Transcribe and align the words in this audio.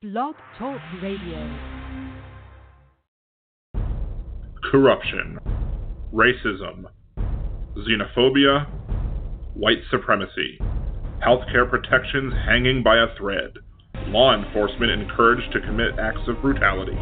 Blog 0.00 0.36
Talk 0.56 0.80
Radio. 1.02 1.58
Corruption, 4.70 5.40
racism, 6.14 6.84
xenophobia, 7.76 8.68
white 9.54 9.82
supremacy, 9.90 10.60
healthcare 11.20 11.68
protections 11.68 12.32
hanging 12.46 12.80
by 12.84 12.96
a 12.96 13.12
thread, 13.18 13.54
law 14.06 14.40
enforcement 14.40 14.92
encouraged 14.92 15.52
to 15.52 15.60
commit 15.62 15.98
acts 15.98 16.28
of 16.28 16.40
brutality, 16.42 16.96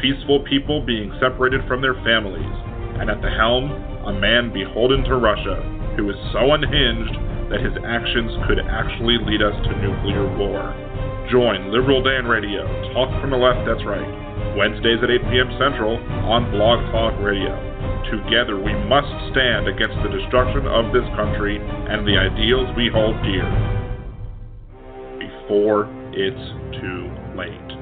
peaceful 0.00 0.44
people 0.50 0.84
being 0.84 1.16
separated 1.20 1.60
from 1.68 1.80
their 1.80 1.94
families, 2.02 2.56
and 2.98 3.08
at 3.08 3.22
the 3.22 3.30
helm, 3.30 3.70
a 3.70 4.12
man 4.18 4.52
beholden 4.52 5.04
to 5.04 5.14
Russia 5.14 5.62
who 5.96 6.10
is 6.10 6.16
so 6.32 6.54
unhinged 6.54 7.14
that 7.54 7.62
his 7.62 7.78
actions 7.86 8.32
could 8.48 8.58
actually 8.58 9.18
lead 9.30 9.42
us 9.42 9.54
to 9.62 9.78
nuclear 9.78 10.26
war. 10.36 10.91
Join 11.30 11.70
Liberal 11.70 12.02
Dan 12.02 12.26
Radio, 12.26 12.66
talk 12.92 13.08
from 13.20 13.30
the 13.30 13.36
left, 13.36 13.64
that's 13.66 13.84
right, 13.86 14.56
Wednesdays 14.56 14.98
at 15.02 15.10
8 15.10 15.22
p.m. 15.30 15.50
Central 15.58 15.96
on 16.26 16.50
Blog 16.50 16.82
Talk 16.90 17.14
Radio. 17.22 17.54
Together 18.10 18.58
we 18.58 18.74
must 18.90 19.08
stand 19.30 19.68
against 19.68 19.96
the 20.02 20.10
destruction 20.10 20.66
of 20.66 20.92
this 20.92 21.06
country 21.14 21.56
and 21.62 22.06
the 22.06 22.18
ideals 22.18 22.68
we 22.76 22.90
hold 22.92 23.16
dear. 23.22 23.46
Before 25.16 25.88
it's 26.12 26.46
too 26.80 27.08
late. 27.38 27.81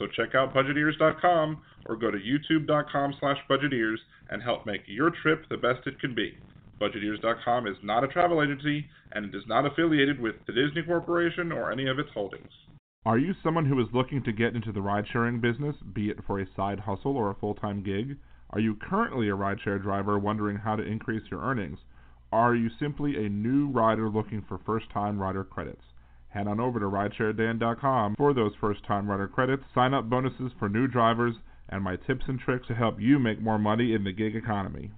So 0.00 0.06
check 0.06 0.34
out 0.34 0.54
budgetears.com 0.54 1.60
or 1.86 1.96
go 1.96 2.10
to 2.10 2.16
youtube.com 2.16 3.14
slash 3.20 3.36
budgetears 3.50 3.98
and 4.30 4.42
help 4.42 4.64
make 4.64 4.80
your 4.86 5.10
trip 5.22 5.44
the 5.50 5.58
best 5.58 5.86
it 5.86 6.00
can 6.00 6.14
be. 6.14 6.38
BudgetEars.com 6.80 7.66
is 7.66 7.76
not 7.82 8.02
a 8.02 8.08
travel 8.08 8.42
agency 8.42 8.86
and 9.12 9.26
it 9.26 9.36
is 9.36 9.44
not 9.46 9.66
affiliated 9.66 10.18
with 10.18 10.36
the 10.46 10.54
Disney 10.54 10.82
Corporation 10.82 11.52
or 11.52 11.70
any 11.70 11.86
of 11.86 11.98
its 11.98 12.08
holdings. 12.14 12.48
Are 13.04 13.18
you 13.18 13.34
someone 13.42 13.66
who 13.66 13.78
is 13.78 13.88
looking 13.92 14.22
to 14.24 14.32
get 14.32 14.56
into 14.56 14.72
the 14.72 14.80
ride 14.80 15.04
sharing 15.12 15.38
business, 15.38 15.76
be 15.92 16.08
it 16.08 16.24
for 16.26 16.40
a 16.40 16.46
side 16.56 16.80
hustle 16.80 17.16
or 17.16 17.30
a 17.30 17.34
full 17.34 17.54
time 17.54 17.82
gig? 17.82 18.16
Are 18.50 18.60
you 18.60 18.76
currently 18.76 19.28
a 19.28 19.36
rideshare 19.36 19.82
driver 19.82 20.18
wondering 20.18 20.56
how 20.56 20.76
to 20.76 20.82
increase 20.82 21.22
your 21.30 21.42
earnings? 21.42 21.78
Are 22.32 22.54
you 22.54 22.70
simply 22.78 23.16
a 23.16 23.28
new 23.28 23.68
rider 23.68 24.08
looking 24.08 24.42
for 24.48 24.58
first 24.64 24.90
time 24.90 25.18
rider 25.18 25.44
credits? 25.44 25.82
Head 26.30 26.46
on 26.46 26.60
over 26.60 26.78
to 26.78 26.86
ridesharedan.com 26.86 28.14
for 28.16 28.32
those 28.32 28.52
first 28.60 28.84
time 28.84 29.10
rider 29.10 29.26
credits, 29.26 29.64
sign 29.74 29.94
up 29.94 30.08
bonuses 30.08 30.52
for 30.58 30.68
new 30.68 30.86
drivers, 30.86 31.34
and 31.68 31.82
my 31.82 31.96
tips 31.96 32.24
and 32.28 32.38
tricks 32.38 32.68
to 32.68 32.74
help 32.74 33.00
you 33.00 33.18
make 33.18 33.40
more 33.40 33.58
money 33.58 33.94
in 33.94 34.04
the 34.04 34.12
gig 34.12 34.36
economy. 34.36 34.92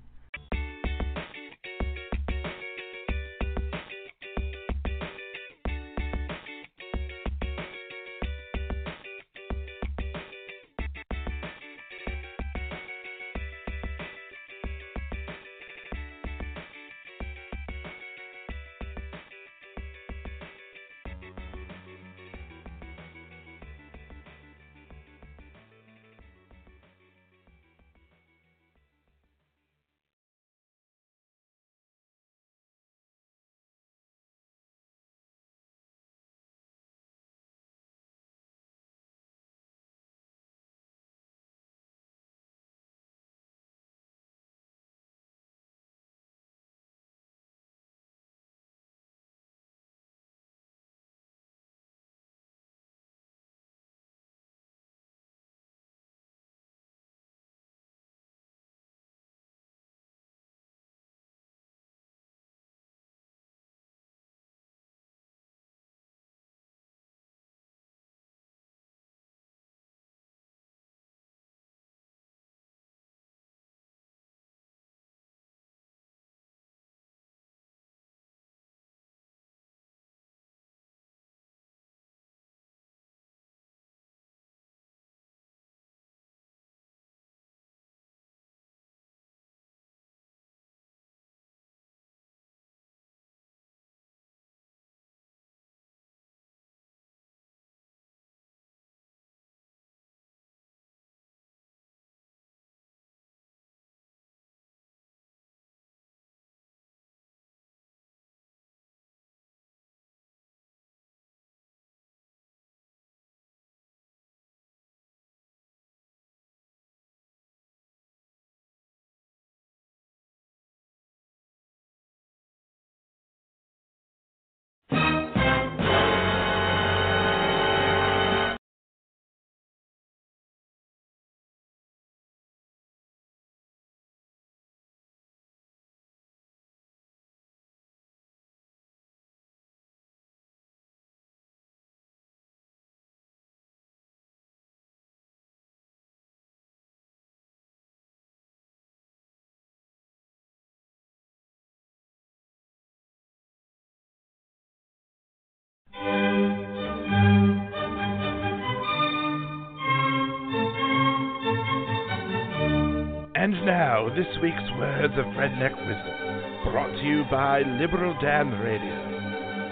Now, 163.64 164.08
this 164.08 164.26
week's 164.42 164.70
Words 164.76 165.14
of 165.16 165.24
Redneck 165.38 165.76
Wisdom, 165.86 166.72
brought 166.72 166.90
to 166.90 167.04
you 167.04 167.22
by 167.30 167.60
Liberal 167.60 168.12
Dan 168.20 168.50
Radio. 168.58 168.92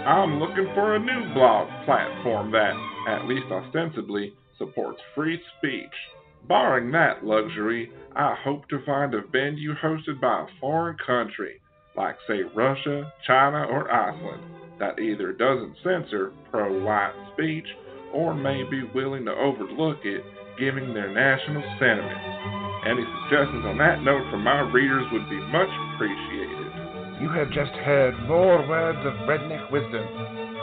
I'm 0.07 0.39
looking 0.39 0.71
for 0.73 0.95
a 0.95 0.99
new 0.99 1.33
blog 1.33 1.67
platform 1.83 2.51
that, 2.51 2.73
at 3.09 3.27
least 3.27 3.51
ostensibly, 3.51 4.33
supports 4.57 5.01
free 5.13 5.41
speech. 5.57 5.91
Barring 6.47 6.91
that 6.91 7.25
luxury, 7.25 7.91
I 8.15 8.33
hope 8.41 8.69
to 8.69 8.85
find 8.85 9.13
a 9.13 9.27
venue 9.29 9.75
hosted 9.75 10.21
by 10.21 10.43
a 10.43 10.59
foreign 10.61 10.97
country, 11.05 11.59
like, 11.97 12.15
say, 12.27 12.43
Russia, 12.55 13.11
China, 13.27 13.65
or 13.65 13.91
Iceland, 13.91 14.43
that 14.79 14.99
either 14.99 15.33
doesn't 15.33 15.75
censor 15.83 16.31
pro 16.49 16.81
white 16.81 17.13
speech 17.33 17.67
or 18.13 18.33
may 18.33 18.63
be 18.63 18.83
willing 18.95 19.25
to 19.25 19.31
overlook 19.31 19.99
it, 20.05 20.23
giving 20.57 20.93
their 20.93 21.13
national 21.13 21.63
sentiments. 21.77 22.60
Any 22.85 23.05
suggestions 23.05 23.63
on 23.65 23.77
that 23.77 24.01
note 24.01 24.25
from 24.31 24.43
my 24.43 24.61
readers 24.61 25.05
would 25.11 25.29
be 25.29 25.39
much 25.53 25.69
appreciated. 25.93 27.21
You 27.21 27.29
have 27.29 27.51
just 27.51 27.71
heard 27.85 28.17
more 28.27 28.67
words 28.67 28.97
of 29.05 29.13
redneck 29.29 29.71
wisdom, 29.71 30.01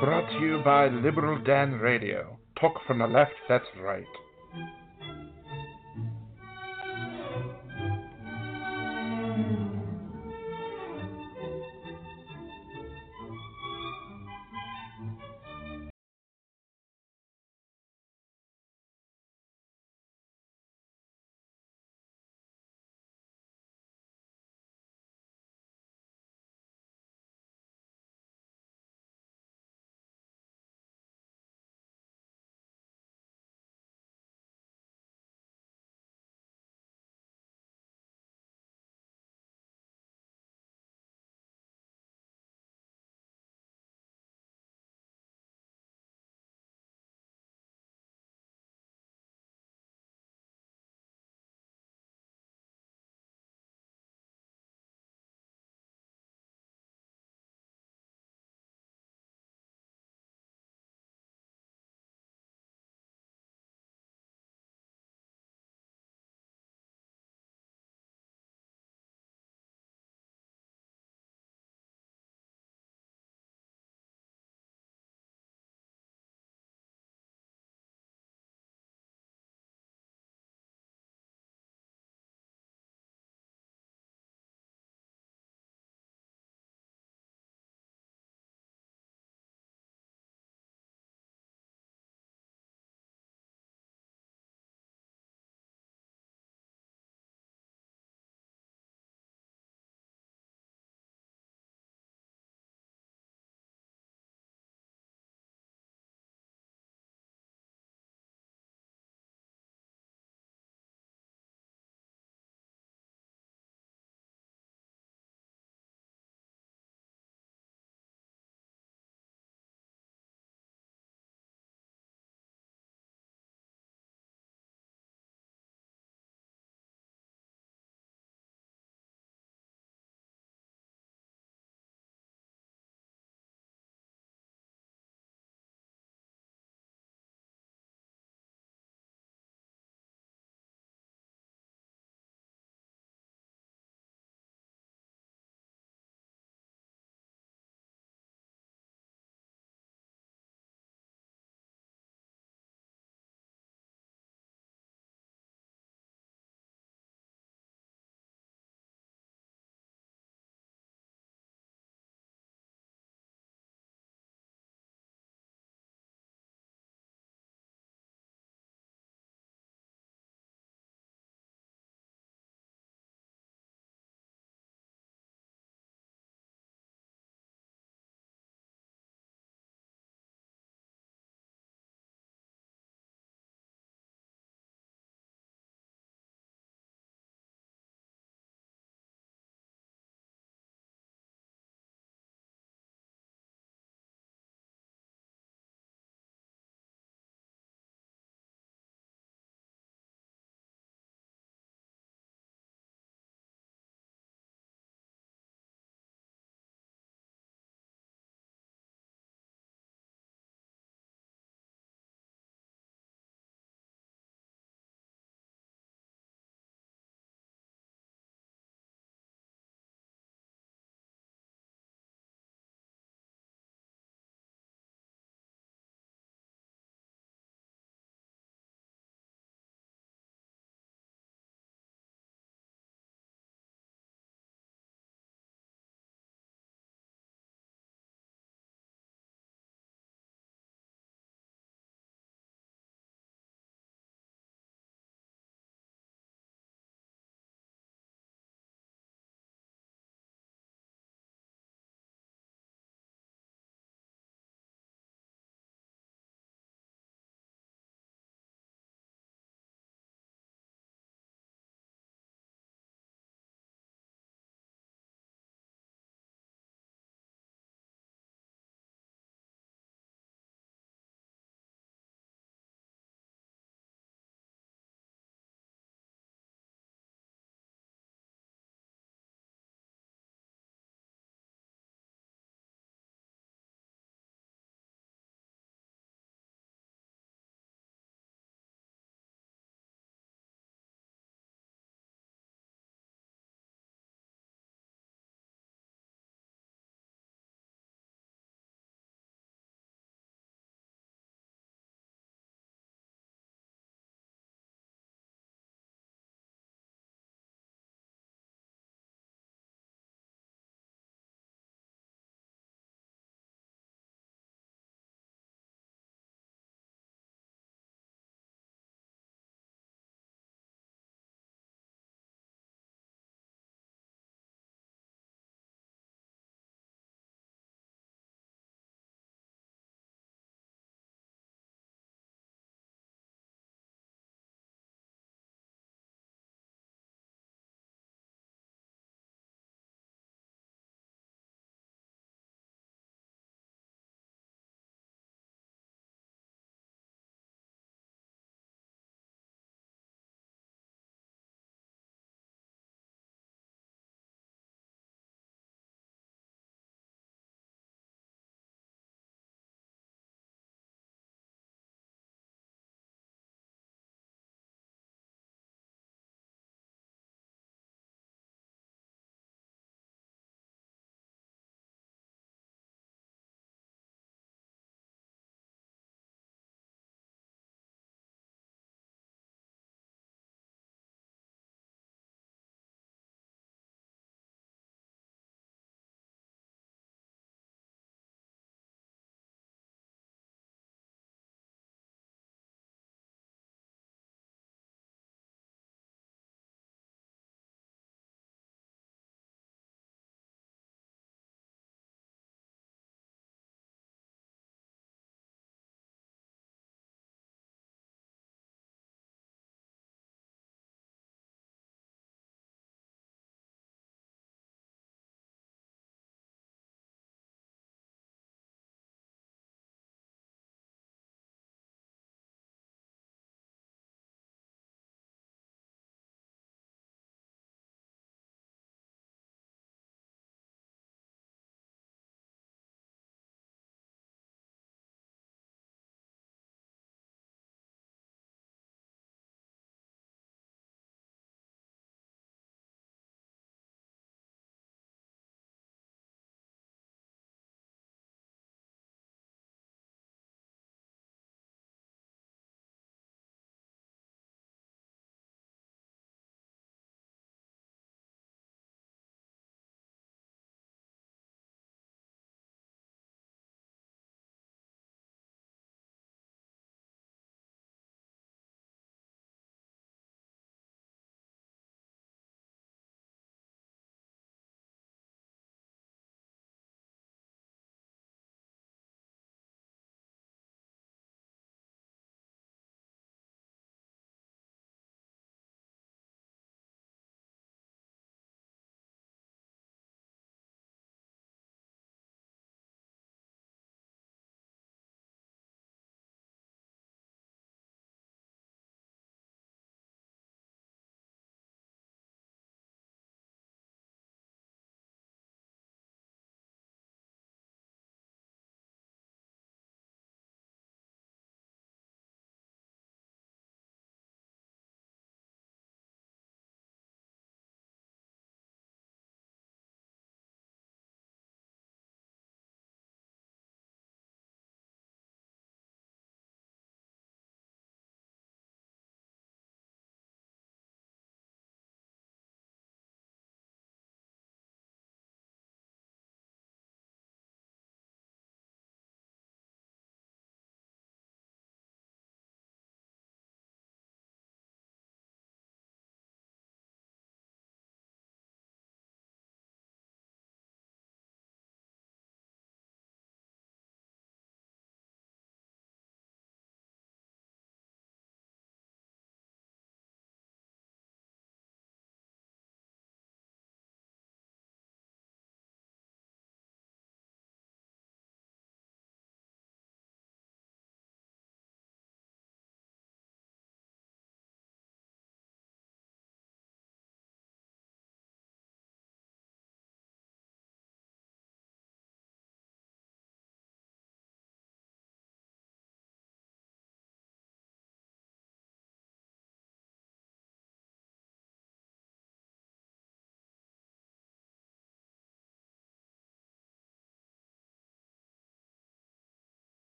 brought 0.00 0.26
to 0.30 0.40
you 0.40 0.62
by 0.64 0.88
Liberal 0.88 1.38
Dan 1.44 1.72
Radio. 1.72 2.38
Talk 2.58 2.80
from 2.86 3.00
the 3.00 3.06
left, 3.06 3.34
that's 3.48 3.66
right. 3.78 4.06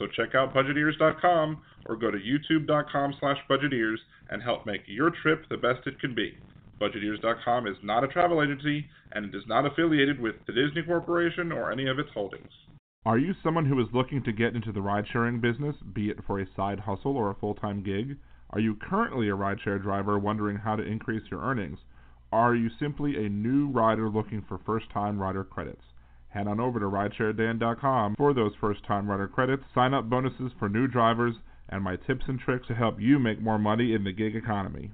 So 0.00 0.06
check 0.06 0.34
out 0.34 0.54
budgetears.com 0.54 1.60
or 1.86 1.96
go 1.96 2.10
to 2.10 2.16
youtube.com 2.16 3.14
slash 3.20 3.36
budgetears 3.50 3.98
and 4.30 4.42
help 4.42 4.64
make 4.64 4.80
your 4.86 5.10
trip 5.22 5.44
the 5.50 5.58
best 5.58 5.86
it 5.86 6.00
can 6.00 6.14
be. 6.14 6.38
BudgetEars.com 6.80 7.66
is 7.66 7.76
not 7.82 8.02
a 8.02 8.08
travel 8.08 8.42
agency 8.42 8.86
and 9.12 9.26
it 9.26 9.36
is 9.36 9.44
not 9.46 9.66
affiliated 9.66 10.18
with 10.18 10.36
the 10.46 10.54
Disney 10.54 10.82
Corporation 10.82 11.52
or 11.52 11.70
any 11.70 11.86
of 11.86 11.98
its 11.98 12.08
holdings. 12.14 12.48
Are 13.04 13.18
you 13.18 13.34
someone 13.42 13.66
who 13.66 13.78
is 13.78 13.88
looking 13.92 14.22
to 14.24 14.32
get 14.32 14.56
into 14.56 14.72
the 14.72 14.80
ride 14.80 15.04
sharing 15.12 15.38
business, 15.38 15.76
be 15.92 16.08
it 16.08 16.24
for 16.26 16.40
a 16.40 16.46
side 16.56 16.80
hustle 16.80 17.16
or 17.16 17.30
a 17.30 17.34
full 17.34 17.54
time 17.54 17.82
gig? 17.82 18.16
Are 18.50 18.60
you 18.60 18.76
currently 18.76 19.28
a 19.28 19.36
rideshare 19.36 19.82
driver 19.82 20.18
wondering 20.18 20.56
how 20.56 20.76
to 20.76 20.82
increase 20.82 21.22
your 21.30 21.42
earnings? 21.42 21.78
Are 22.32 22.54
you 22.54 22.70
simply 22.78 23.16
a 23.16 23.28
new 23.28 23.68
rider 23.68 24.08
looking 24.08 24.42
for 24.48 24.58
first 24.64 24.86
time 24.90 25.18
rider 25.18 25.44
credits? 25.44 25.82
Head 26.30 26.46
on 26.46 26.60
over 26.60 26.78
to 26.78 26.86
ridesharedan.com 26.86 28.14
for 28.16 28.32
those 28.32 28.52
first 28.60 28.84
time 28.84 29.10
rider 29.10 29.26
credits, 29.26 29.64
sign 29.74 29.94
up 29.94 30.08
bonuses 30.08 30.52
for 30.58 30.68
new 30.68 30.86
drivers, 30.86 31.34
and 31.68 31.82
my 31.82 31.96
tips 31.96 32.24
and 32.28 32.38
tricks 32.38 32.68
to 32.68 32.74
help 32.74 33.00
you 33.00 33.18
make 33.18 33.40
more 33.40 33.58
money 33.58 33.94
in 33.94 34.04
the 34.04 34.12
gig 34.12 34.36
economy. 34.36 34.92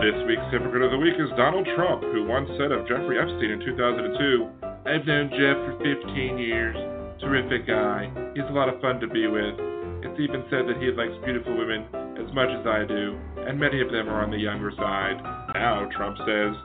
This 0.00 0.16
week's 0.24 0.48
hypocrite 0.48 0.80
of 0.80 0.96
the 0.96 0.96
week 0.96 1.20
is 1.20 1.28
Donald 1.36 1.68
Trump, 1.76 2.00
who 2.00 2.24
once 2.24 2.48
said 2.56 2.72
of 2.72 2.88
Jeffrey 2.88 3.20
Epstein 3.20 3.52
in 3.52 3.60
2002, 3.60 4.48
I've 4.88 5.04
known 5.04 5.28
Jeff 5.28 5.60
for 5.68 5.76
15 5.76 6.40
years. 6.40 6.72
Terrific 7.20 7.68
guy. 7.68 8.08
He's 8.32 8.48
a 8.48 8.56
lot 8.56 8.72
of 8.72 8.80
fun 8.80 8.96
to 9.04 9.08
be 9.12 9.28
with. 9.28 9.60
It's 10.00 10.16
even 10.16 10.40
said 10.48 10.64
that 10.72 10.80
he 10.80 10.88
likes 10.96 11.12
beautiful 11.20 11.52
women 11.52 11.84
as 12.16 12.32
much 12.32 12.48
as 12.48 12.64
I 12.64 12.88
do, 12.88 13.12
and 13.44 13.60
many 13.60 13.84
of 13.84 13.92
them 13.92 14.08
are 14.08 14.24
on 14.24 14.32
the 14.32 14.40
younger 14.40 14.72
side. 14.72 15.20
Now, 15.52 15.84
Trump 15.92 16.16
says, 16.24 16.56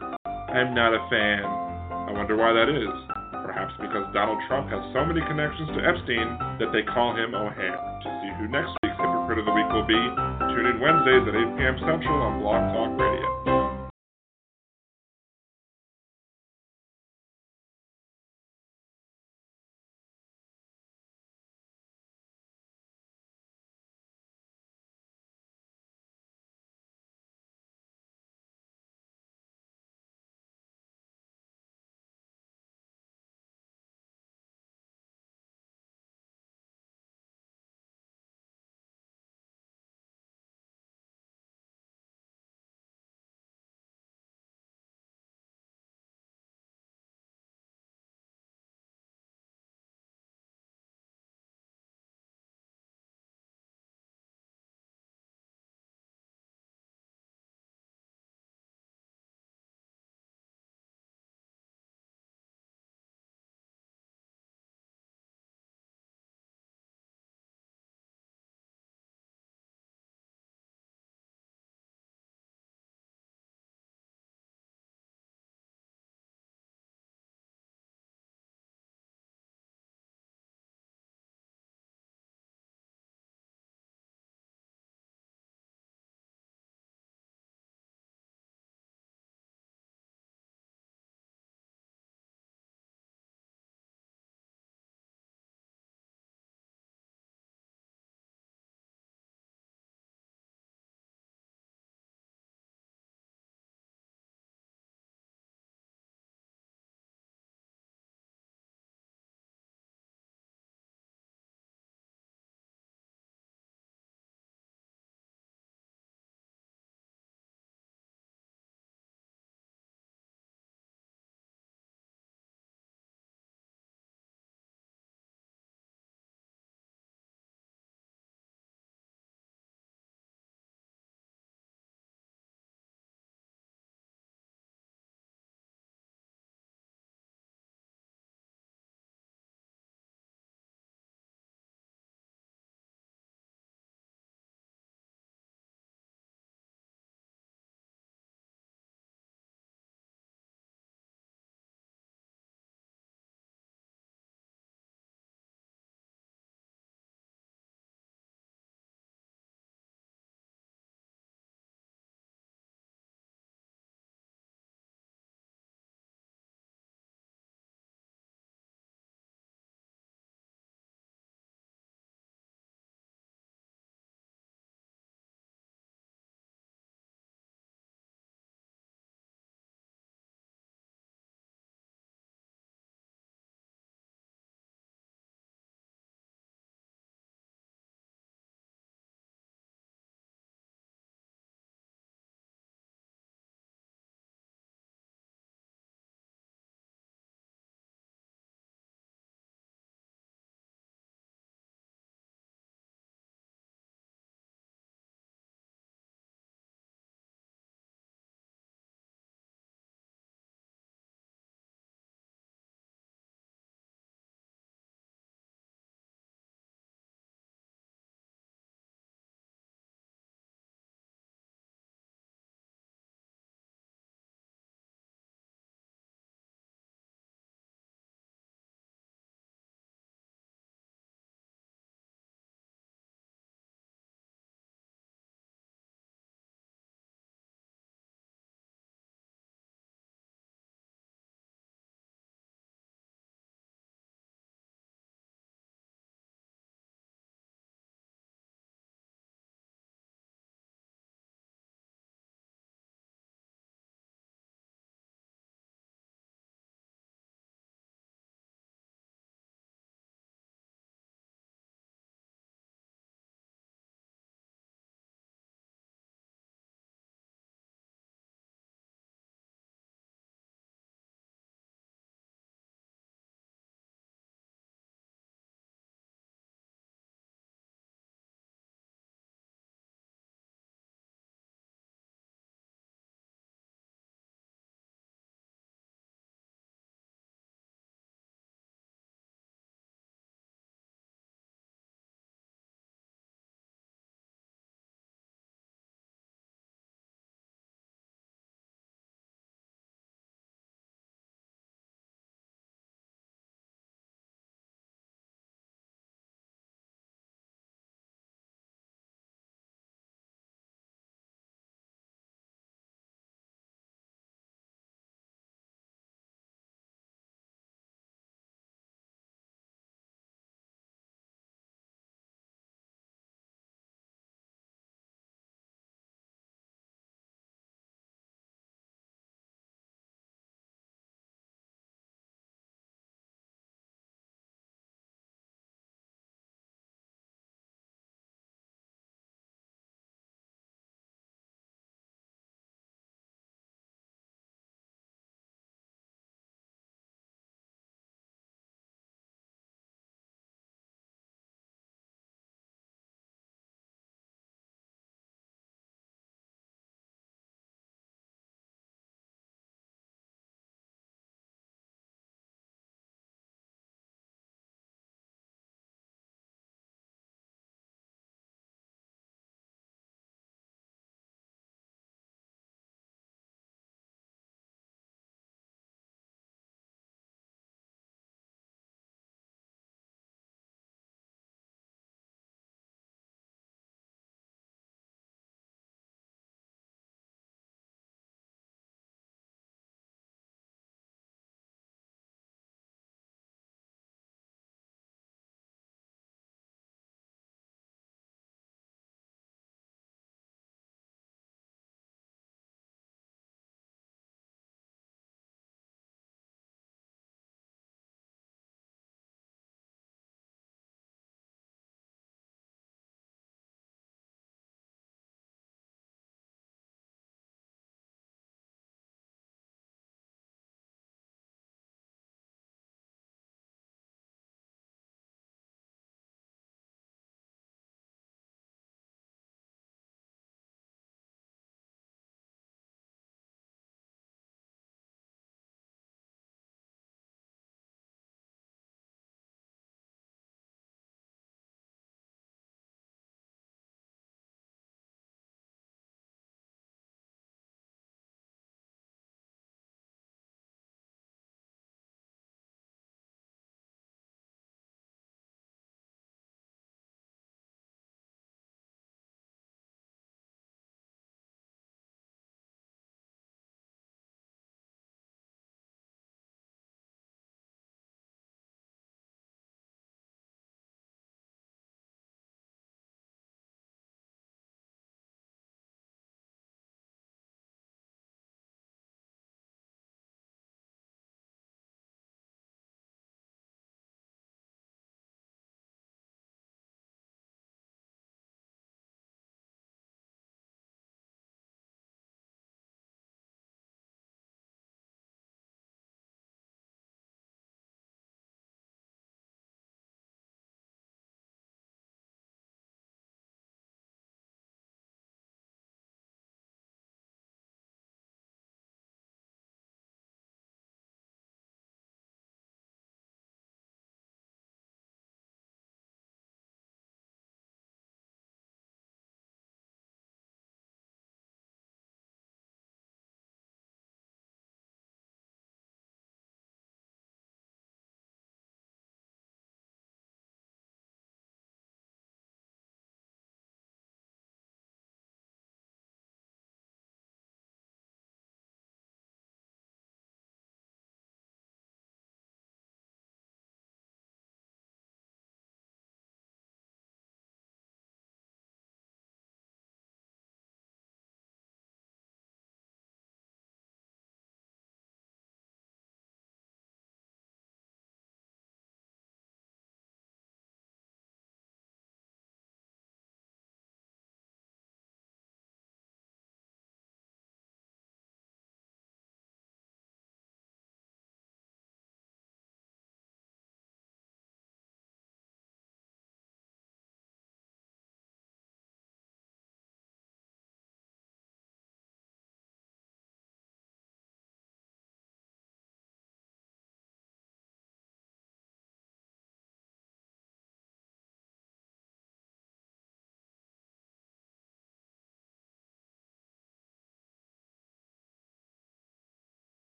I'm 0.55 0.71
not 0.71 0.95
a 0.95 1.03
fan. 1.11 1.43
I 1.43 2.15
wonder 2.15 2.39
why 2.39 2.55
that 2.55 2.71
is. 2.71 2.95
Perhaps 3.43 3.75
because 3.83 4.07
Donald 4.15 4.39
Trump 4.47 4.71
has 4.71 4.79
so 4.95 5.03
many 5.03 5.19
connections 5.27 5.75
to 5.75 5.83
Epstein 5.83 6.39
that 6.63 6.71
they 6.71 6.87
call 6.87 7.11
him 7.11 7.35
O'Hare. 7.35 7.83
To 7.99 8.07
see 8.23 8.31
who 8.39 8.47
next 8.47 8.71
week's 8.79 8.95
hypocrite 8.95 9.43
of 9.43 9.45
the 9.45 9.51
week 9.51 9.67
will 9.75 9.83
be, 9.83 10.03
tune 10.55 10.67
in 10.67 10.79
Wednesdays 10.79 11.27
at 11.27 11.35
8 11.35 11.57
p.m. 11.57 11.75
Central 11.79 12.15
on 12.21 12.39
Blog 12.39 12.63
Talk 12.71 12.97
Radio. 12.97 13.34